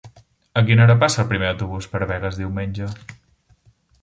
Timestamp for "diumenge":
2.41-2.89